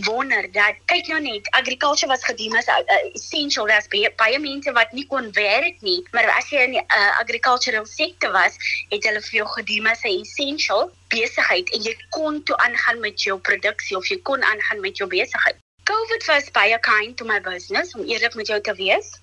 wonder 0.07 0.49
dat 0.51 0.79
kyk 0.91 1.07
nou 1.11 1.21
net, 1.23 1.47
agriculture 1.59 2.09
was 2.11 2.25
gediem 2.27 2.55
as 2.59 2.67
uh, 2.71 2.97
essential 3.13 3.71
as 3.71 3.87
baie, 3.93 4.11
baie 4.19 4.39
mense 4.43 4.73
wat 4.75 4.91
nie 4.97 5.05
kon 5.11 5.29
werk 5.37 5.79
nie, 5.85 6.01
maar 6.15 6.27
as 6.35 6.49
jy 6.51 6.65
in 6.67 6.75
die 6.75 6.83
uh, 6.83 7.13
agricultural 7.21 7.87
sektor 7.87 8.33
was, 8.35 8.57
het 8.91 9.07
hulle 9.07 9.23
vir 9.29 9.39
jou 9.41 9.47
gediem 9.55 9.87
as 9.91 10.03
'n 10.03 10.23
essential 10.25 10.91
besigheid 11.13 11.71
en 11.75 11.85
jy 11.87 11.95
kon 12.17 12.41
toe 12.43 12.57
aangaan 12.65 12.99
met 12.99 13.23
jou 13.23 13.39
produksie 13.39 13.95
of 13.97 14.09
jy 14.11 14.19
kon 14.27 14.43
aangaan 14.43 14.83
met 14.83 14.99
jou 14.99 15.07
besigheid. 15.09 15.55
COVID 15.87 16.27
was 16.27 16.51
baie 16.51 16.75
kind 16.83 17.15
to 17.17 17.23
my 17.23 17.39
business 17.39 17.95
om 17.95 18.03
eerlik 18.03 18.35
met 18.35 18.51
jou 18.51 18.59
te 18.61 18.75
wees 18.75 19.15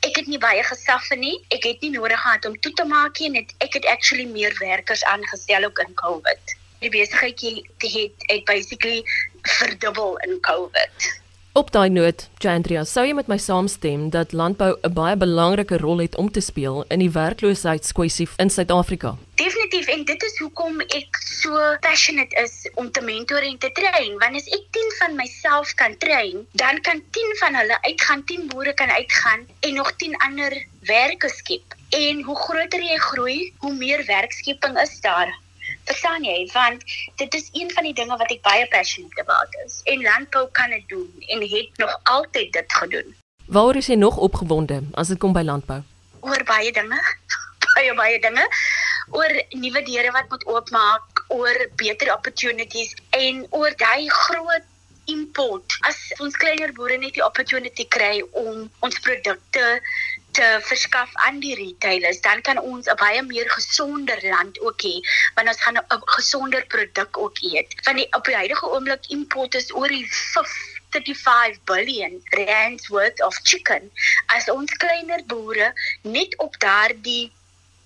ek 0.00 0.16
het 0.16 0.26
nie 0.26 0.38
baie 0.38 0.62
gesaf 0.64 1.10
nie. 1.18 1.36
Ek 1.48 1.64
het 1.68 1.80
nie 1.80 1.90
nodig 1.90 2.20
gehad 2.20 2.46
om 2.48 2.60
toe 2.60 2.72
te 2.72 2.84
maak 2.84 3.18
nie. 3.18 3.30
Net 3.30 3.54
ek 3.58 3.80
het 3.80 3.86
actually 3.86 4.26
meer 4.30 4.56
werkers 4.58 5.04
aangestel 5.04 5.64
ook 5.64 5.78
in 5.78 5.94
COVID. 5.94 6.56
Die 6.84 6.90
besigheid 6.90 7.40
het 7.40 7.90
het, 7.92 8.24
het 8.30 8.44
basically 8.44 9.02
verdubbel 9.42 10.16
in 10.26 10.40
COVID. 10.40 11.22
Op 11.54 11.68
daai 11.70 11.88
noot, 11.88 12.22
Chandria, 12.42 12.80
sou 12.82 13.04
jy 13.06 13.12
met 13.14 13.28
my 13.30 13.36
saamstem 13.38 14.08
dat 14.10 14.32
landbou 14.34 14.72
'n 14.74 14.92
baie 14.94 15.16
belangrike 15.16 15.76
rol 15.78 16.00
het 16.02 16.16
om 16.16 16.30
te 16.30 16.40
speel 16.40 16.82
in 16.88 16.98
die 16.98 17.10
werkloosheidskwessie 17.10 18.26
in 18.42 18.50
Suid-Afrika? 18.50 19.12
Definitief 19.34 19.86
en 19.86 20.02
dit 20.04 20.22
is 20.22 20.38
hoekom 20.38 20.80
ek 20.80 21.20
so 21.22 21.76
passionate 21.80 22.34
is 22.42 22.70
om 22.74 22.90
te 22.90 23.00
mentor 23.00 23.38
en 23.38 23.58
te 23.58 23.70
train, 23.72 24.18
want 24.18 24.34
as 24.34 24.50
ek 24.50 24.66
10 24.70 24.90
van 24.98 25.14
myself 25.14 25.74
kan 25.74 25.94
train, 25.98 26.42
dan 26.52 26.80
kan 26.80 27.02
10 27.10 27.36
van 27.38 27.54
hulle 27.54 27.78
uitgaan, 27.82 28.24
10 28.24 28.48
boere 28.48 28.74
kan 28.74 28.90
uitgaan 28.90 29.46
en 29.60 29.74
nog 29.74 29.94
10 29.96 30.16
ander 30.26 30.66
werke 30.80 31.28
skep. 31.28 31.78
En 31.90 32.22
hoe 32.22 32.36
groter 32.36 32.82
jy 32.82 32.98
groei, 32.98 33.52
hoe 33.58 33.74
meer 33.74 34.04
werkskeping 34.06 34.80
is 34.80 35.00
daar. 35.00 35.43
Verstaan 35.84 36.24
jy? 36.24 36.50
Want 36.52 36.84
dit 37.20 37.34
is 37.34 37.48
een 37.52 37.70
van 37.70 37.84
die 37.84 37.94
dinge 37.94 38.16
wat 38.16 38.30
ek 38.30 38.42
baie 38.42 38.66
passionate 38.72 39.20
about 39.20 39.58
is. 39.64 39.80
En 39.84 40.02
landbou 40.02 40.48
kan 40.52 40.70
dit 40.70 40.88
doen 40.88 41.10
en 41.28 41.44
het 41.50 41.82
nog 41.82 42.00
altyd 42.02 42.52
dit 42.52 42.78
gedoen. 42.80 43.14
Waar 43.46 43.76
is 43.76 43.86
jy 43.86 43.94
nog 44.00 44.16
opgewonde 44.16 44.82
as 44.94 45.08
dit 45.12 45.18
kom 45.18 45.32
by 45.32 45.42
landbou? 45.44 45.82
Oor 46.20 46.44
baie 46.48 46.72
dinge. 46.72 47.00
baie 47.74 47.94
baie 47.94 48.20
dinge 48.20 48.48
oor 49.12 49.32
nuwe 49.50 49.82
deure 49.84 50.12
wat 50.14 50.28
moet 50.28 50.46
oopmaak, 50.46 51.24
oor 51.28 51.66
beter 51.76 52.12
opportunities 52.14 52.94
en 53.10 53.44
oor 53.50 53.74
daai 53.76 54.08
groot 54.10 54.70
import. 55.12 55.76
As 55.84 55.98
ons 56.24 56.36
kleiner 56.40 56.72
boere 56.72 56.96
net 56.98 57.16
die 57.18 57.24
opportunity 57.24 57.84
kry 57.88 58.22
om 58.32 58.64
ons 58.80 59.00
produkte 59.04 59.64
te 60.34 60.46
verskaf 60.66 61.10
aan 61.26 61.38
die 61.40 61.54
retailers, 61.54 62.20
dan 62.20 62.40
kan 62.46 62.58
ons 62.58 62.88
'n 62.90 62.96
baie 63.02 63.22
meer 63.22 63.50
gesonder 63.50 64.18
land 64.22 64.60
ook 64.60 64.82
hê, 64.82 64.96
want 65.34 65.48
ons 65.48 65.62
gaan 65.62 65.78
'n 65.78 66.02
gesonder 66.16 66.66
produk 66.66 67.18
ook 67.18 67.38
eet. 67.52 67.74
Van 67.86 67.96
die 67.96 68.08
op 68.18 68.24
die 68.24 68.34
huidige 68.34 68.70
oomblik 68.70 69.06
import 69.08 69.54
is 69.54 69.74
oor 69.74 69.88
die 69.88 70.08
35 70.10 71.64
billion 71.64 72.22
rands 72.30 72.88
worth 72.88 73.22
of 73.22 73.38
chicken. 73.42 73.90
As 74.26 74.50
ons 74.50 74.72
kleiner 74.72 75.22
boere 75.26 75.72
net 76.02 76.36
op 76.38 76.58
daardie 76.58 77.32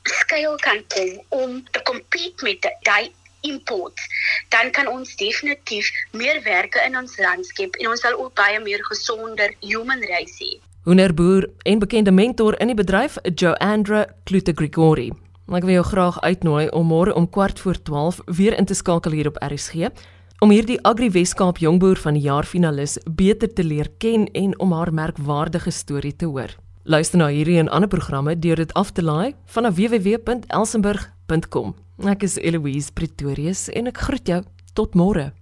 skaal 0.03 0.57
kan 0.57 0.85
kom 0.87 1.25
om 1.29 1.71
te 1.71 1.83
compete 1.83 2.45
met 2.45 2.69
daai 2.83 3.13
import, 3.41 4.01
dan 4.49 4.71
kan 4.71 4.87
ons 4.87 5.17
definitief 5.17 5.91
meer 6.11 6.43
werke 6.43 6.83
in 6.85 6.97
ons 6.97 7.17
landskap 7.17 7.77
en 7.77 7.89
ons 7.89 8.01
sal 8.01 8.17
ook 8.19 8.35
baie 8.35 8.61
meer 8.61 8.85
gesonder 8.85 9.55
human 9.61 10.03
race 10.13 10.45
hê. 10.45 10.68
Hoenderboer 10.89 11.51
en 11.63 11.79
bekende 11.79 12.11
mentor 12.11 12.61
in 12.61 12.67
die 12.71 12.77
bedryf, 12.77 13.17
Joandra 13.35 14.07
Klute 14.25 14.53
Grigori. 14.57 15.11
Ek 15.53 15.67
wil 15.69 15.75
jou 15.75 15.83
graag 15.85 16.17
uitnooi 16.25 16.73
om 16.73 16.89
môre 16.89 17.13
om 17.13 17.29
kwart 17.29 17.61
voor 17.61 17.77
12 17.85 18.25
weer 18.39 18.57
in 18.57 18.65
te 18.65 18.73
skakel 18.73 19.13
hier 19.13 19.29
op 19.29 19.37
RSG 19.45 19.93
om 20.41 20.49
hierdie 20.49 20.81
Agri 20.89 21.13
Weskaap 21.13 21.61
Jongboer 21.61 22.01
van 22.01 22.17
die 22.17 22.25
jaar 22.25 22.49
finalis 22.49 22.97
beter 23.05 23.53
te 23.53 23.61
leer 23.65 23.89
ken 24.01 24.33
en 24.33 24.57
om 24.57 24.73
haar 24.73 24.89
merkwaardige 24.95 25.71
storie 25.77 26.17
te 26.17 26.25
hoor. 26.25 26.57
Luister 26.89 27.21
na 27.21 27.29
hierdie 27.29 27.61
en 27.61 27.69
ander 27.69 27.89
programme 27.93 28.39
deur 28.39 28.57
dit 28.57 28.73
af 28.73 28.93
te 28.97 29.05
laai 29.05 29.37
van 29.45 29.69
www.elsenburg.com. 29.69 31.77
Ek 32.09 32.25
is 32.25 32.41
Eloise 32.41 32.97
Pretorius 32.97 33.69
en 33.77 33.93
ek 33.93 34.01
groet 34.09 34.25
jou 34.25 34.41
tot 34.73 34.97
môre. 34.97 35.37